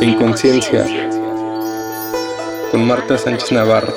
[0.00, 0.86] Inconsciencia
[2.70, 3.92] con Marta Sánchez Navarro.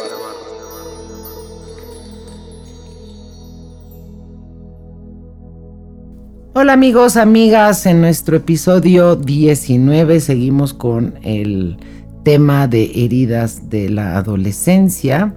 [6.54, 11.78] Hola amigos, amigas, en nuestro episodio 19 seguimos con el
[12.24, 15.34] tema de heridas de la adolescencia.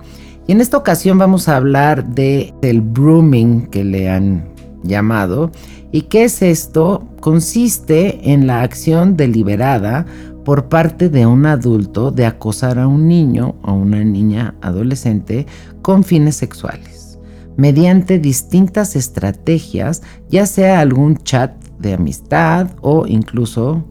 [0.47, 4.54] Y en esta ocasión vamos a hablar de el brooming que le han
[4.85, 5.51] llamado.
[5.91, 7.09] ¿Y qué es esto?
[7.21, 10.07] Consiste en la acción deliberada
[10.45, 15.47] por parte de un adulto de acosar a un niño o una niña adolescente
[15.83, 17.19] con fines sexuales,
[17.57, 23.85] mediante distintas estrategias, ya sea algún chat de amistad o incluso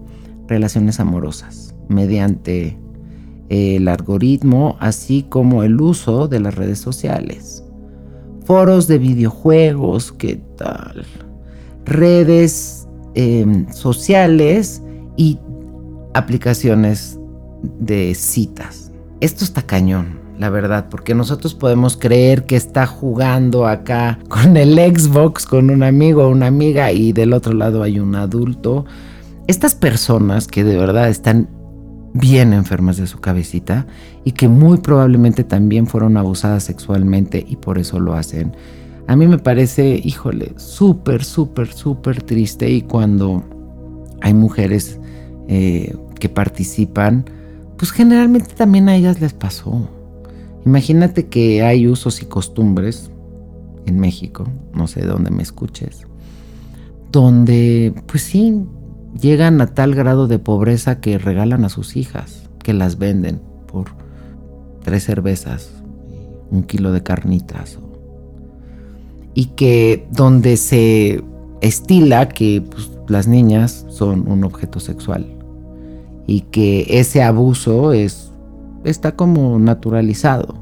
[0.47, 2.77] relaciones amorosas, mediante
[3.49, 7.62] el algoritmo, así como el uso de las redes sociales,
[8.45, 11.05] foros de videojuegos, ¿qué tal?
[11.85, 14.81] Redes em, sociales
[15.17, 15.39] y
[16.13, 17.19] aplicaciones
[17.79, 18.91] de citas.
[19.21, 24.75] Esto está cañón, la verdad, porque nosotros podemos creer que está jugando acá con el
[24.75, 28.85] Xbox, con un amigo o una amiga y del otro lado hay un adulto.
[29.47, 31.49] Estas personas que de verdad están
[32.13, 33.87] bien enfermas de su cabecita
[34.23, 38.55] y que muy probablemente también fueron abusadas sexualmente y por eso lo hacen.
[39.07, 43.43] A mí me parece, híjole, súper, súper, súper triste y cuando
[44.21, 44.99] hay mujeres
[45.47, 47.25] eh, que participan,
[47.77, 49.89] pues generalmente también a ellas les pasó.
[50.65, 53.11] Imagínate que hay usos y costumbres
[53.85, 56.07] en México, no sé dónde me escuches,
[57.11, 58.63] donde pues sí,
[59.19, 63.87] llegan a tal grado de pobreza que regalan a sus hijas, que las venden por
[64.83, 65.71] tres cervezas,
[66.51, 67.79] un kilo de carnitas.
[69.33, 71.23] Y que donde se
[71.61, 75.25] estila que pues, las niñas son un objeto sexual.
[76.27, 78.31] Y que ese abuso es,
[78.83, 80.55] está como naturalizado.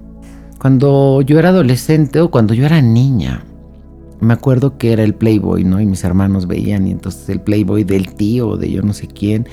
[0.60, 3.44] Cuando yo era adolescente o cuando yo era niña,
[4.22, 5.82] me acuerdo que era el Playboy, ¿no?
[5.82, 9.50] Y mis hermanos veían y entonces el Playboy del tío, de yo no sé quién,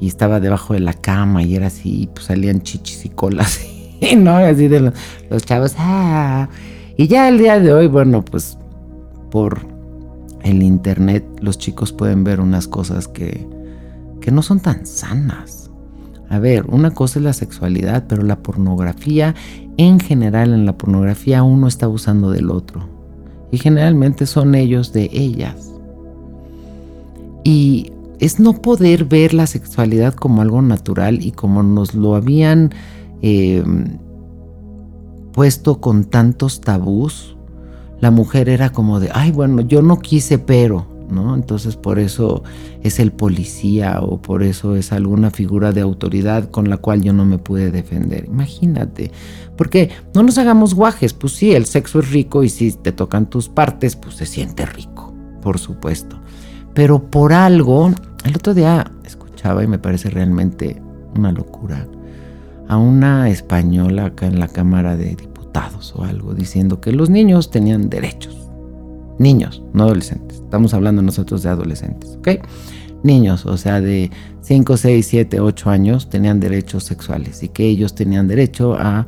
[0.00, 3.60] y estaba debajo de la cama y era así, pues salían chichis y colas,
[4.16, 4.36] ¿no?
[4.36, 4.80] Así de
[5.28, 6.48] los, chavos, ah.
[6.96, 8.56] Y ya el día de hoy, bueno, pues
[9.32, 9.66] por
[10.44, 13.46] el internet los chicos pueden ver unas cosas que,
[14.20, 15.70] que no son tan sanas.
[16.28, 19.34] A ver, una cosa es la sexualidad, pero la pornografía,
[19.76, 23.01] en general en la pornografía uno está abusando del otro
[23.52, 25.70] y generalmente son ellos de ellas.
[27.44, 32.70] Y es no poder ver la sexualidad como algo natural y como nos lo habían
[33.20, 33.98] em,
[35.32, 37.36] puesto con tantos tabús.
[38.00, 41.34] La mujer era como de, ay, bueno, yo no quise, pero, ¿no?
[41.34, 42.42] Entonces por eso
[42.82, 47.12] es el policía o por eso es alguna figura de autoridad con la cual yo
[47.12, 48.24] no me pude defender.
[48.24, 49.12] Imagínate,
[49.56, 53.26] porque no nos hagamos guajes, pues sí, el sexo es rico y si te tocan
[53.26, 56.18] tus partes, pues se siente rico, por supuesto.
[56.74, 57.92] Pero por algo,
[58.24, 60.82] el otro día escuchaba y me parece realmente
[61.14, 61.86] una locura
[62.68, 67.50] a una española acá en la Cámara de Diputados o algo diciendo que los niños
[67.50, 68.41] tenían derechos.
[69.22, 70.38] Niños, no adolescentes.
[70.38, 72.28] Estamos hablando nosotros de adolescentes, ¿ok?
[73.04, 74.10] Niños, o sea, de
[74.40, 79.06] 5, 6, 7, 8 años tenían derechos sexuales y que ellos tenían derecho a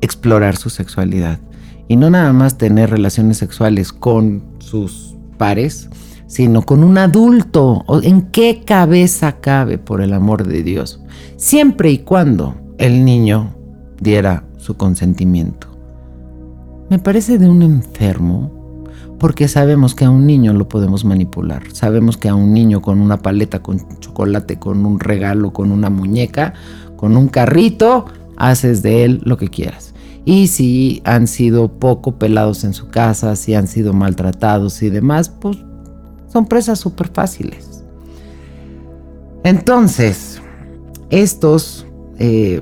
[0.00, 1.38] explorar su sexualidad.
[1.86, 5.90] Y no nada más tener relaciones sexuales con sus pares,
[6.26, 7.84] sino con un adulto.
[8.02, 11.02] ¿En qué cabeza cabe, por el amor de Dios?
[11.36, 13.54] Siempre y cuando el niño
[14.00, 15.66] diera su consentimiento.
[16.88, 18.61] Me parece de un enfermo
[19.22, 21.62] porque sabemos que a un niño lo podemos manipular.
[21.72, 25.88] Sabemos que a un niño con una paleta, con chocolate, con un regalo, con una
[25.88, 26.52] muñeca,
[26.96, 28.04] con un carrito,
[28.36, 29.92] haces de él lo que quieras
[30.24, 35.28] y si han sido poco pelados en su casa, si han sido maltratados y demás,
[35.28, 35.58] pues
[36.32, 37.84] son presas súper fáciles.
[39.42, 40.40] Entonces,
[41.10, 41.86] estos,
[42.18, 42.60] eh,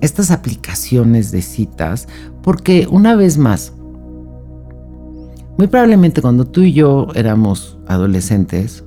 [0.00, 2.08] estas aplicaciones de citas,
[2.42, 3.72] porque una vez más,
[5.56, 8.84] muy probablemente cuando tú y yo éramos adolescentes,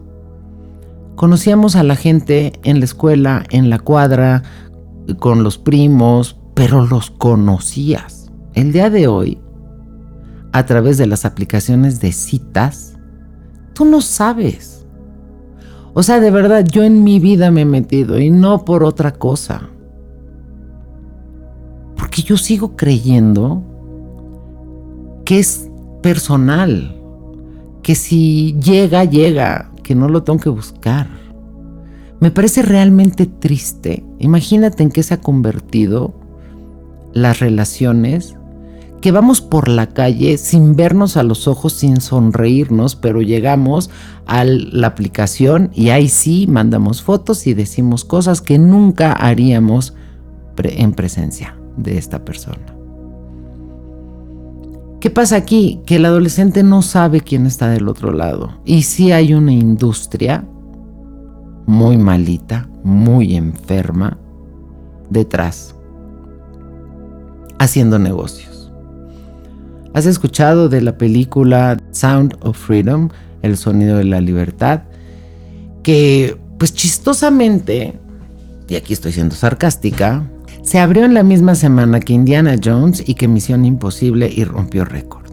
[1.15, 4.43] conocíamos a la gente en la escuela, en la cuadra,
[5.17, 8.31] con los primos, pero los conocías.
[8.53, 9.39] El día de hoy,
[10.51, 12.97] a través de las aplicaciones de citas,
[13.73, 14.85] tú no sabes.
[15.93, 19.13] O sea, de verdad, yo en mi vida me he metido y no por otra
[19.13, 19.69] cosa.
[21.97, 23.63] Porque yo sigo creyendo
[25.25, 25.68] que es
[26.01, 26.95] personal,
[27.83, 31.07] que si llega, llega, que no lo tengo que buscar.
[32.19, 34.03] me parece realmente triste.
[34.19, 36.13] Imagínate en qué se ha convertido
[37.13, 38.35] las relaciones
[39.01, 43.89] que vamos por la calle sin vernos a los ojos, sin sonreírnos, pero llegamos
[44.25, 49.93] a la aplicación y ahí sí mandamos fotos y decimos cosas que nunca haríamos
[50.57, 52.68] en presencia de esta persona.
[54.99, 55.79] ¿Qué pasa aquí?
[55.85, 58.59] Que el adolescente no sabe quién está del otro lado.
[58.65, 60.43] Y sí hay una industria
[61.65, 64.17] muy malita, muy enferma,
[65.09, 65.73] detrás,
[67.59, 68.71] haciendo negocios.
[69.93, 73.09] ¿Has escuchado de la película Sound of Freedom,
[73.41, 74.83] el sonido de la libertad?
[75.81, 77.97] Que, pues chistosamente,
[78.67, 80.29] y aquí estoy siendo sarcástica,
[80.69, 84.85] se abrió en la misma semana que Indiana Jones y que Misión Imposible y rompió
[84.85, 85.25] récord.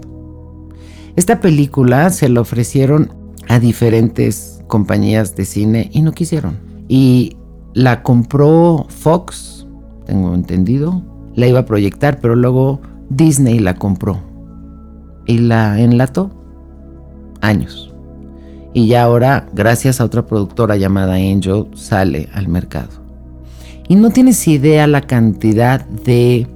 [1.15, 3.13] Esta película se la ofrecieron
[3.47, 6.59] a diferentes compañías de cine y no quisieron.
[6.89, 7.37] Y
[7.75, 9.67] la compró Fox,
[10.07, 11.03] tengo entendido,
[11.35, 12.81] la iba a proyectar, pero luego
[13.11, 14.23] Disney la compró
[15.27, 16.31] y la enlató
[17.43, 17.95] años.
[18.73, 23.06] Y ya ahora, gracias a otra productora llamada Angel, sale al mercado.
[23.89, 26.47] Y no tienes idea la cantidad de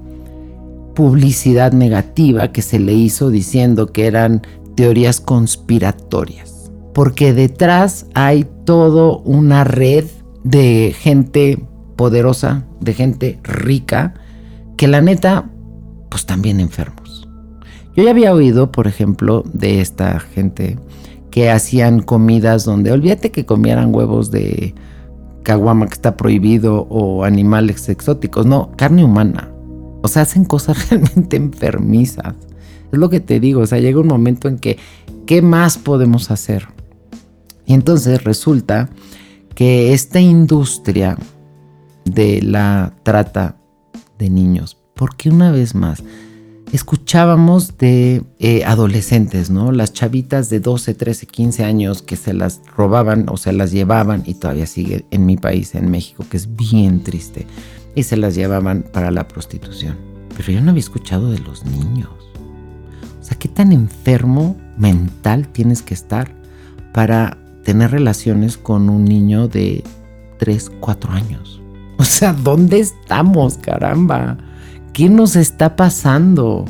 [0.95, 4.43] publicidad negativa que se le hizo diciendo que eran
[4.75, 6.71] teorías conspiratorias.
[6.93, 10.05] Porque detrás hay todo una red
[10.43, 11.65] de gente
[11.97, 14.15] poderosa, de gente rica,
[14.77, 15.51] que la neta,
[16.09, 17.29] pues también enfermos.
[17.95, 20.79] Yo ya había oído, por ejemplo, de esta gente
[21.31, 24.75] que hacían comidas donde, olvídate que comieran huevos de
[25.43, 29.51] caguama que está prohibido o animales exóticos, no, carne humana.
[30.03, 32.35] O sea, hacen cosas realmente enfermizas.
[32.93, 34.79] Es lo que te digo, o sea, llega un momento en que,
[35.27, 36.67] ¿qué más podemos hacer?
[37.67, 38.91] Y entonces resulta
[39.55, 41.17] que esta industria
[42.05, 43.57] de la trata
[44.19, 46.03] de niños, porque una vez más,
[46.73, 49.73] escuchábamos de eh, adolescentes, ¿no?
[49.73, 54.23] Las chavitas de 12, 13, 15 años que se las robaban o se las llevaban,
[54.27, 57.47] y todavía sigue en mi país, en México, que es bien triste,
[57.95, 59.97] y se las llevaban para la prostitución.
[60.37, 62.11] Pero yo no había escuchado de los niños.
[63.21, 66.35] O sea, ¿qué tan enfermo mental tienes que estar
[66.93, 69.83] para tener relaciones con un niño de
[70.39, 71.61] 3, 4 años?
[71.99, 74.39] O sea, ¿dónde estamos, caramba?
[74.93, 76.65] ¿Qué nos está pasando?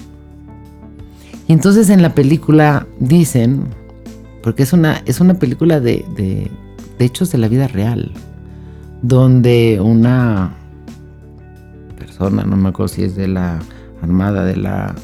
[1.49, 3.65] Y entonces en la película dicen,
[4.43, 6.51] porque es una, es una película de, de,
[6.99, 8.13] hechos de la vida real,
[9.03, 10.55] donde una
[11.99, 13.59] persona, no me acuerdo si es de la
[14.03, 14.95] Armada, de la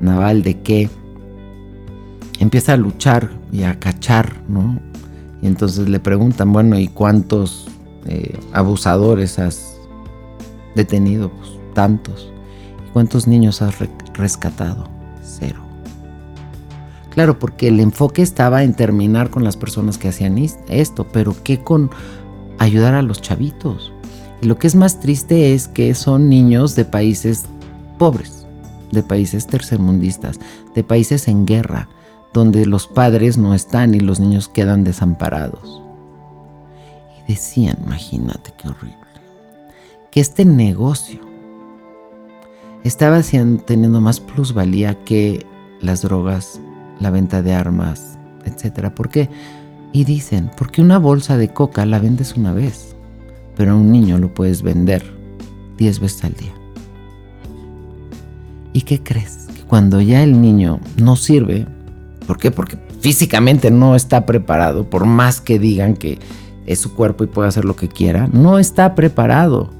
[0.00, 0.88] Naval, de qué,
[2.38, 4.80] empieza a luchar y a cachar, ¿no?
[5.42, 7.68] Y entonces le preguntan, bueno, ¿y cuántos
[8.06, 9.76] eh, abusadores has
[10.74, 11.30] detenido?
[11.30, 12.32] Pues tantos.
[12.92, 13.76] ¿Cuántos niños has
[14.14, 14.88] rescatado?
[15.22, 15.60] Cero.
[17.10, 21.60] Claro, porque el enfoque estaba en terminar con las personas que hacían esto, pero ¿qué
[21.60, 21.90] con
[22.58, 23.92] ayudar a los chavitos?
[24.40, 27.44] Y lo que es más triste es que son niños de países
[27.98, 28.46] pobres,
[28.92, 30.40] de países tercermundistas,
[30.74, 31.88] de países en guerra,
[32.32, 35.82] donde los padres no están y los niños quedan desamparados.
[37.18, 38.96] Y decían, imagínate qué horrible,
[40.10, 41.31] que este negocio
[42.84, 45.46] estaba teniendo más plusvalía que
[45.80, 46.60] las drogas,
[47.00, 48.90] la venta de armas, etc.
[48.90, 49.28] ¿Por qué?
[49.92, 52.96] Y dicen, porque una bolsa de coca la vendes una vez,
[53.56, 55.02] pero a un niño lo puedes vender
[55.76, 56.52] 10 veces al día.
[58.72, 59.48] ¿Y qué crees?
[59.54, 61.66] Que cuando ya el niño no sirve,
[62.26, 62.50] ¿por qué?
[62.50, 66.18] Porque físicamente no está preparado, por más que digan que
[66.66, 69.70] es su cuerpo y puede hacer lo que quiera, no está preparado.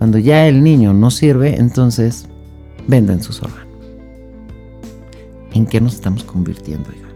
[0.00, 2.26] Cuando ya el niño no sirve, entonces
[2.88, 3.66] venden sus órganos.
[5.52, 7.12] ¿En qué nos estamos convirtiendo, Iván?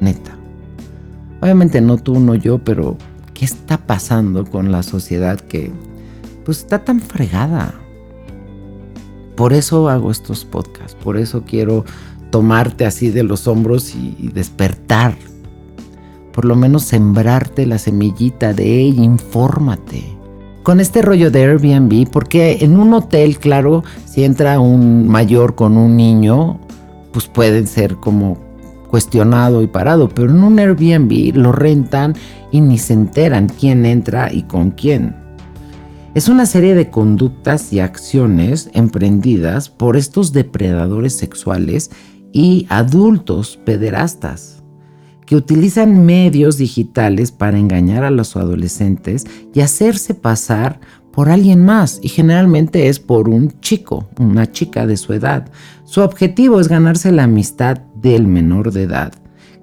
[0.00, 0.36] Neta.
[1.40, 2.98] Obviamente no tú, no yo, pero
[3.34, 5.70] ¿qué está pasando con la sociedad que
[6.44, 7.72] pues está tan fregada?
[9.36, 11.84] Por eso hago estos podcasts, por eso quiero
[12.32, 15.16] tomarte así de los hombros y, despertar.
[16.32, 20.15] Por lo menos sembrarte la semillita de, ella, infórmate
[20.66, 25.76] con este rollo de Airbnb, porque en un hotel, claro, si entra un mayor con
[25.76, 26.58] un niño,
[27.12, 28.36] pues pueden ser como
[28.90, 32.16] cuestionado y parado, pero en un Airbnb lo rentan
[32.50, 35.14] y ni se enteran quién entra y con quién.
[36.16, 41.92] Es una serie de conductas y acciones emprendidas por estos depredadores sexuales
[42.32, 44.64] y adultos pederastas
[45.26, 50.80] que utilizan medios digitales para engañar a los adolescentes y hacerse pasar
[51.12, 55.50] por alguien más y generalmente es por un chico, una chica de su edad.
[55.84, 59.12] Su objetivo es ganarse la amistad del menor de edad,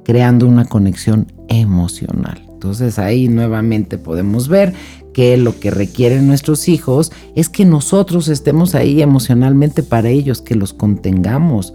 [0.03, 2.41] creando una conexión emocional.
[2.51, 4.73] Entonces ahí nuevamente podemos ver
[5.13, 10.55] que lo que requieren nuestros hijos es que nosotros estemos ahí emocionalmente para ellos, que
[10.55, 11.73] los contengamos.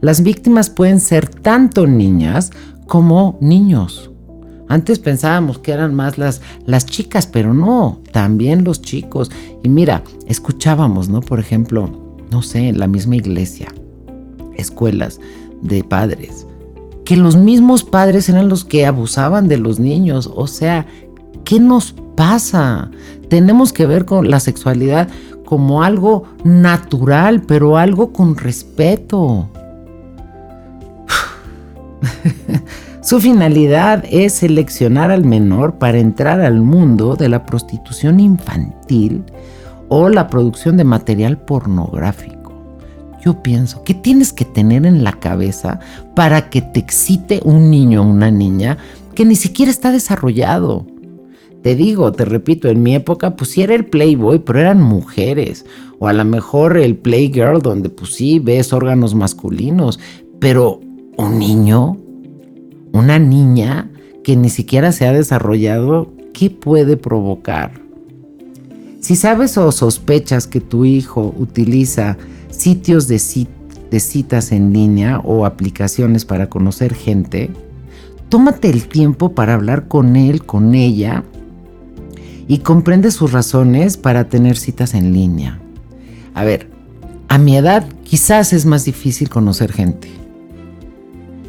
[0.00, 2.50] Las víctimas pueden ser tanto niñas
[2.88, 4.10] como niños.
[4.66, 9.30] Antes pensábamos que eran más las, las chicas, pero no, también los chicos.
[9.62, 11.20] Y mira, escuchábamos, ¿no?
[11.20, 13.72] Por ejemplo, no sé, en la misma iglesia,
[14.56, 15.20] escuelas
[15.62, 16.46] de padres,
[17.04, 20.30] que los mismos padres eran los que abusaban de los niños.
[20.34, 20.86] O sea,
[21.44, 22.90] ¿qué nos pasa?
[23.28, 25.08] Tenemos que ver con la sexualidad
[25.46, 29.48] como algo natural, pero algo con respeto.
[33.02, 39.24] Su finalidad es seleccionar al menor para entrar al mundo de la prostitución infantil
[39.88, 42.38] o la producción de material pornográfico.
[43.24, 45.80] Yo pienso, ¿qué tienes que tener en la cabeza
[46.14, 48.78] para que te excite un niño o una niña
[49.14, 50.86] que ni siquiera está desarrollado?
[51.62, 55.66] Te digo, te repito, en mi época pues sí era el Playboy, pero eran mujeres.
[55.98, 59.98] O a lo mejor el Playgirl, donde pues sí ves órganos masculinos.
[60.38, 60.80] Pero
[61.18, 61.98] un niño,
[62.92, 63.90] una niña
[64.22, 67.72] que ni siquiera se ha desarrollado, ¿qué puede provocar?
[69.00, 72.16] Si sabes o sospechas que tu hijo utiliza
[72.50, 73.20] sitios de,
[73.90, 77.50] de citas en línea o aplicaciones para conocer gente,
[78.28, 81.24] tómate el tiempo para hablar con él, con ella,
[82.46, 85.58] y comprende sus razones para tener citas en línea.
[86.34, 86.70] A ver,
[87.28, 90.17] a mi edad quizás es más difícil conocer gente.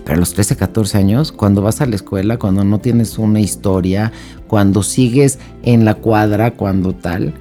[0.10, 4.12] A los 13, 14 años, cuando vas a la escuela, cuando no tienes una historia,
[4.48, 7.34] cuando sigues en la cuadra, cuando tal,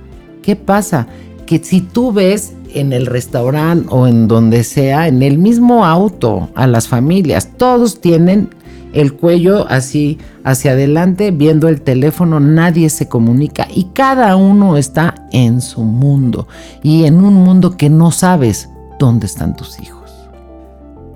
[0.43, 1.07] ¿qué pasa?
[1.47, 6.51] Que si tú ves en el restaurante o en donde sea, en el mismo auto,
[6.55, 7.51] a las familias.
[7.57, 8.51] Todos tienen
[8.93, 15.27] el cuello así hacia adelante, viendo el teléfono, nadie se comunica y cada uno está
[15.33, 16.49] en su mundo
[16.83, 19.98] y en un mundo que no sabes dónde están tus hijos.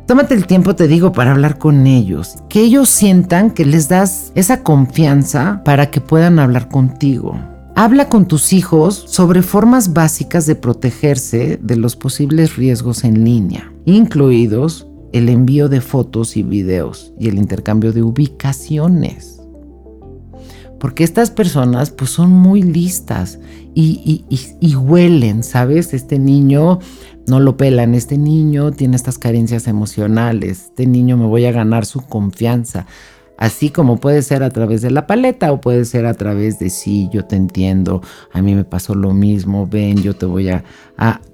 [0.06, 4.32] Tómate el tiempo, te digo, para hablar con ellos, que ellos sientan que les das
[4.34, 7.38] esa confianza para que puedan hablar contigo.
[7.76, 13.72] Habla con tus hijos sobre formas básicas de protegerse de los posibles riesgos en línea,
[13.84, 19.41] incluidos el envío de fotos y videos y el intercambio de ubicaciones.
[20.82, 23.38] Porque estas personas pues son muy listas
[23.72, 24.24] y,
[24.74, 25.94] huelen, ¿sabes?
[25.94, 26.80] Este niño
[27.28, 31.86] no lo pelan, este niño tiene estas carencias emocionales, este niño me voy a ganar
[31.86, 32.86] su confianza.
[33.38, 36.68] Así como puede ser a través de la paleta o puede ser a través de
[36.68, 40.64] sí, yo te entiendo, a mí me pasó lo mismo, ven, yo te voy a...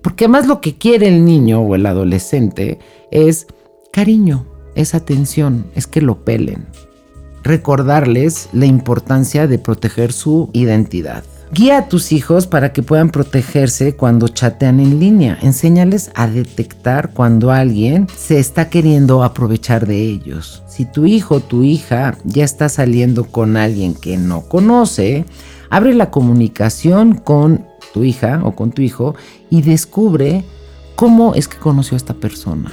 [0.02, 3.46] Porque más lo que quiere el niño o el adolescente es
[3.94, 6.66] cariño, es atención, es que lo pelen.
[7.48, 11.24] Recordarles la importancia de proteger su identidad.
[11.50, 15.38] Guía a tus hijos para que puedan protegerse cuando chatean en línea.
[15.40, 20.62] Enséñales a detectar cuando alguien se está queriendo aprovechar de ellos.
[20.68, 25.24] Si tu hijo o tu hija ya está saliendo con alguien que no conoce,
[25.70, 27.64] abre la comunicación con
[27.94, 29.14] tu hija o con tu hijo
[29.48, 30.44] y descubre
[30.96, 32.70] cómo es que conoció a esta persona.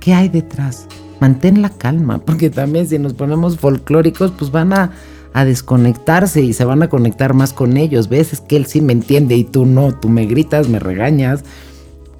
[0.00, 0.86] ¿Qué hay detrás?
[1.20, 4.92] Mantén la calma, porque también si nos ponemos folclóricos, pues van a
[5.32, 8.08] a desconectarse y se van a conectar más con ellos.
[8.08, 8.32] ¿Ves?
[8.32, 9.94] Es que él sí me entiende y tú no.
[9.94, 11.44] Tú me gritas, me regañas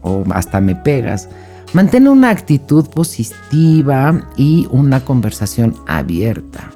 [0.02, 1.28] o hasta me pegas.
[1.72, 6.70] Mantén una actitud positiva y una conversación abierta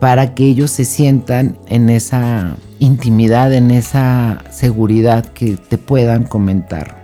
[0.00, 7.01] para que ellos se sientan en esa intimidad, en esa seguridad que te puedan comentar.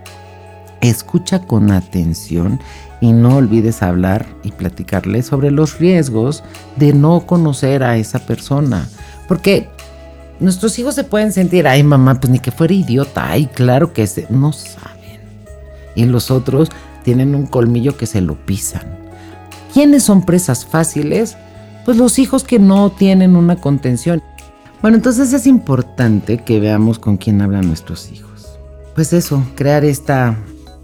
[0.81, 2.59] Escucha con atención
[3.01, 6.43] y no olvides hablar y platicarle sobre los riesgos
[6.77, 8.87] de no conocer a esa persona.
[9.27, 9.69] Porque
[10.39, 14.07] nuestros hijos se pueden sentir, ay mamá, pues ni que fuera idiota, ay claro que
[14.07, 15.19] se, no saben.
[15.95, 16.69] Y los otros
[17.03, 18.83] tienen un colmillo que se lo pisan.
[19.73, 21.37] ¿Quiénes son presas fáciles?
[21.85, 24.21] Pues los hijos que no tienen una contención.
[24.81, 28.57] Bueno, entonces es importante que veamos con quién hablan nuestros hijos.
[28.95, 30.37] Pues eso, crear esta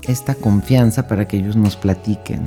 [0.07, 2.43] esta confianza para que ellos nos platiquen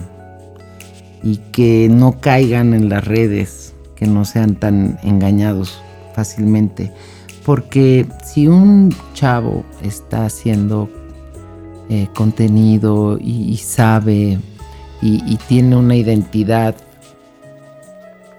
[1.22, 5.80] y que no caigan en las redes, que no sean tan engañados
[6.14, 6.92] fácilmente.
[7.44, 10.88] Porque si un chavo está haciendo
[11.88, 14.38] eh, contenido y, sabe
[15.00, 16.74] y, tiene una identidad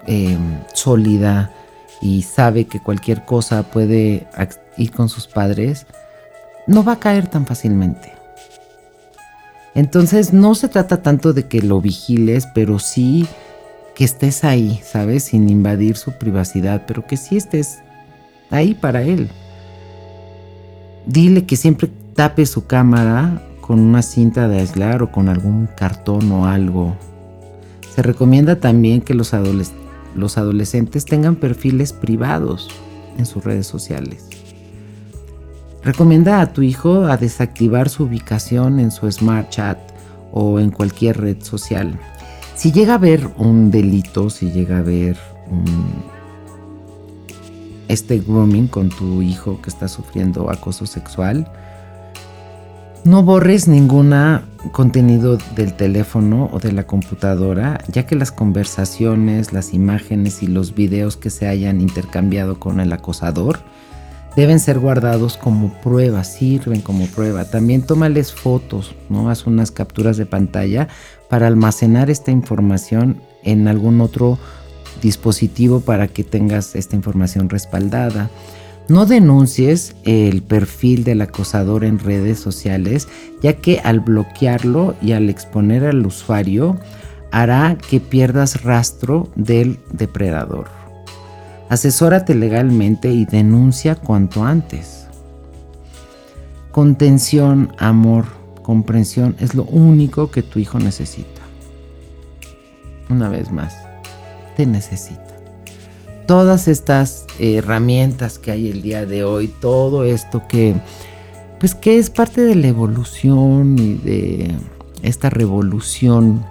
[0.06, 0.38] eh,
[0.72, 1.52] sólida
[2.00, 4.28] y sabe que cualquier cosa puede
[4.76, 5.86] ir con sus padres,
[6.66, 8.19] no va a caer tan fácilmente.
[9.74, 13.26] Entonces no se trata tanto de que lo vigiles, pero sí
[13.94, 15.24] que estés ahí, ¿sabes?
[15.24, 17.80] Sin invadir su privacidad, pero que sí estés
[18.50, 19.30] ahí para él.
[21.06, 26.30] Dile que siempre tape su cámara con una cinta de aislar o con algún cartón
[26.32, 26.96] o algo.
[27.94, 29.32] Se recomienda también que los,
[30.14, 32.68] los adolescentes tengan perfiles privados
[33.16, 34.28] en sus redes sociales.
[35.82, 39.78] Recomienda a tu hijo a desactivar su ubicación en su Smart Chat
[40.30, 41.98] o en cualquier red social.
[42.54, 45.16] Si llega a haber un delito, si llega a haber
[47.88, 51.50] este grooming con tu hijo que está sufriendo acoso sexual,
[53.04, 54.14] no borres ningún
[54.72, 60.74] contenido del teléfono o de la computadora, ya que las conversaciones, las imágenes y los
[60.74, 63.60] videos que se hayan intercambiado con el acosador
[64.36, 67.44] deben ser guardados como prueba, sirven como prueba.
[67.44, 69.30] También tómales fotos, ¿no?
[69.30, 70.88] Haz unas capturas de pantalla
[71.28, 74.38] para almacenar esta información en algún otro
[75.02, 78.30] dispositivo para que tengas esta información respaldada.
[78.88, 83.08] No denuncies el perfil del acosador en redes sociales,
[83.40, 86.76] ya que al bloquearlo y al exponer al usuario
[87.30, 90.79] hará que pierdas rastro del depredador.
[91.70, 95.06] Asesórate legalmente y denuncia cuanto antes.
[96.72, 98.24] Contención, amor,
[98.64, 101.42] comprensión es lo único que tu hijo necesita.
[103.08, 103.72] Una vez más,
[104.56, 105.22] te necesita.
[106.26, 110.74] Todas estas herramientas que hay el día de hoy, todo esto que,
[111.60, 114.56] pues que es parte de la evolución y de
[115.02, 116.44] esta revolución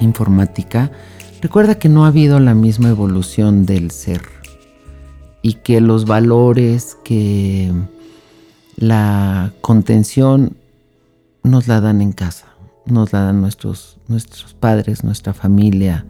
[0.00, 0.90] informática,
[1.42, 4.22] Recuerda que no ha habido la misma evolución del ser
[5.42, 7.72] y que los valores, que
[8.76, 10.56] la contención
[11.42, 12.46] nos la dan en casa,
[12.86, 16.06] nos la dan nuestros, nuestros padres, nuestra familia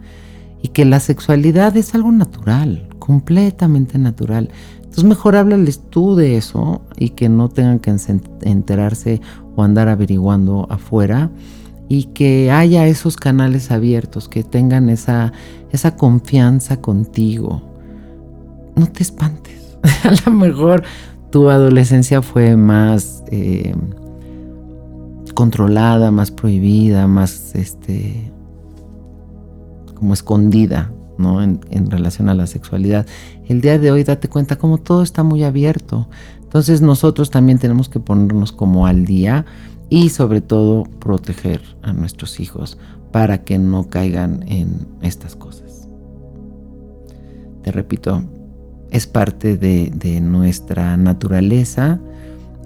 [0.61, 4.49] y que la sexualidad es algo natural, completamente natural.
[4.77, 7.95] Entonces mejor háblales tú de eso y que no tengan que
[8.41, 9.21] enterarse
[9.55, 11.29] o andar averiguando afuera
[11.89, 15.31] y que haya esos canales abiertos, que tengan esa,
[15.71, 17.61] esa confianza contigo.
[18.75, 19.77] No te espantes.
[20.03, 20.83] A lo mejor
[21.31, 23.75] tu adolescencia fue más eh,
[25.33, 28.31] controlada, más prohibida, más este
[29.93, 31.41] como escondida, ¿no?
[31.41, 33.07] En, en, relación a la sexualidad.
[33.47, 36.07] El día de hoy date cuenta como todo está muy abierto.
[36.43, 39.45] Entonces nosotros también tenemos que ponernos como al día
[39.89, 42.77] y sobre todo proteger a nuestros hijos
[43.11, 45.87] para que no caigan en estas cosas.
[47.63, 48.23] Te repito,
[48.91, 51.99] es parte de, nuestra naturaleza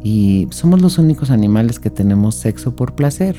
[0.04, 3.36] y somos los únicos animales que tenemos sexo por placer.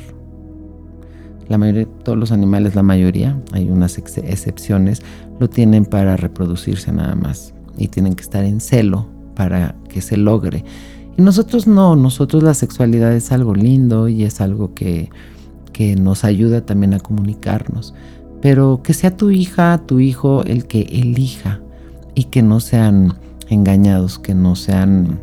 [1.48, 5.02] La mayoría, todos los animales, la mayoría, hay unas excepciones,
[5.38, 10.16] lo tienen para reproducirse nada más y tienen que estar en celo para que se
[10.16, 10.64] logre.
[11.16, 15.10] Y nosotros no, nosotros la sexualidad es algo lindo y es algo que,
[15.72, 17.94] que nos ayuda también a comunicarnos.
[18.40, 21.60] Pero que sea tu hija, tu hijo el que elija
[22.14, 25.20] y que no sean engañados, que no sean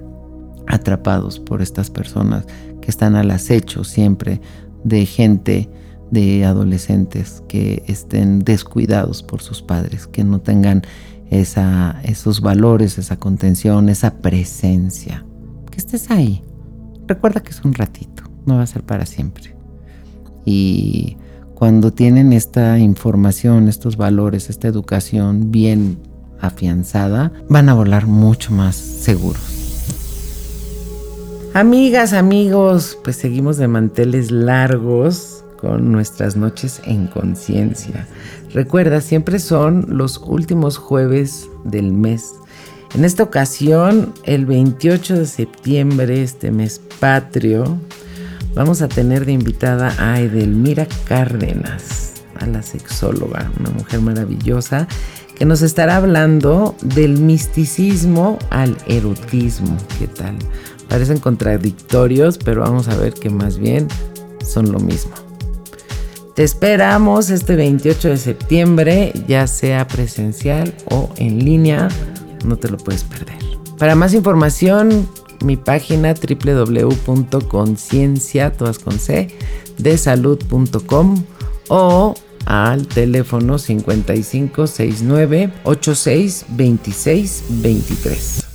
[0.68, 2.46] atrapados por estas personas
[2.82, 4.42] que están al acecho siempre
[4.84, 5.70] de gente,
[6.12, 10.84] de adolescentes que estén descuidados por sus padres, que no tengan
[11.32, 15.26] esa, esos valores, esa contención, esa presencia
[15.80, 16.44] estés ahí.
[17.08, 19.56] Recuerda que es un ratito, no va a ser para siempre.
[20.46, 21.18] Y
[21.56, 26.00] cuando tienen esta información, estos valores, esta educación bien
[26.40, 29.60] afianzada, van a volar mucho más seguros.
[31.54, 38.08] Amigas, amigos, pues seguimos de manteles largos con nuestras noches en conciencia.
[38.54, 42.36] Recuerda, siempre son los últimos jueves del mes
[42.96, 47.78] en esta ocasión, el 28 de septiembre, este mes patrio,
[48.56, 54.88] vamos a tener de invitada a Edelmira Cárdenas, a la sexóloga, una mujer maravillosa,
[55.36, 59.78] que nos estará hablando del misticismo al erotismo.
[60.00, 60.36] ¿Qué tal?
[60.90, 63.88] Parecen contradictorios, pero vamos a ver que más bien
[64.44, 65.14] son lo mismo.
[66.36, 71.90] Te esperamos este 28 de septiembre, ya sea presencial o en línea
[72.46, 73.36] no te lo puedes perder.
[73.78, 75.10] Para más información,
[75.44, 79.28] mi página www.conciencia, todas con C,
[79.78, 81.24] de salud.com
[81.70, 82.14] o
[82.46, 88.46] al teléfono 5569 86 26 23.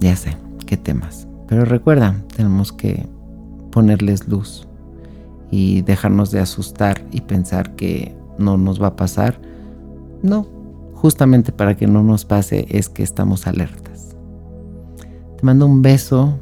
[0.00, 1.28] Ya sé, qué temas.
[1.48, 3.06] Pero recuerda, tenemos que
[3.70, 4.66] ponerles luz
[5.50, 9.40] y dejarnos de asustar y pensar que no nos va a pasar.
[10.22, 10.48] No,
[10.96, 14.16] justamente para que no nos pase es que estamos alertas.
[15.36, 16.38] Te mando un beso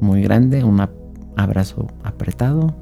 [0.00, 0.80] muy grande, un
[1.36, 2.74] abrazo apretado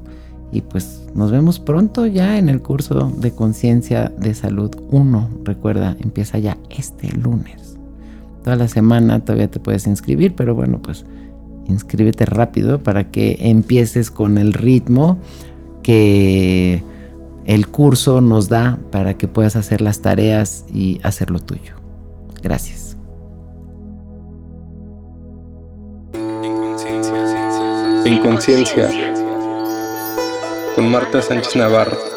[0.51, 5.29] y pues nos vemos pronto ya en el curso de conciencia de salud 1.
[5.43, 7.77] Recuerda, empieza ya este lunes.
[8.43, 11.05] Toda la semana todavía te puedes inscribir, pero bueno, pues
[11.67, 15.17] inscríbete rápido para que empieces con el ritmo
[15.83, 16.83] que
[17.47, 21.75] el curso nos da para que puedas hacer las tareas y hacer lo tuyo.
[22.43, 22.97] Gracias.
[28.05, 28.89] En conciencia,
[30.75, 32.16] con Marta Sánchez Navarro.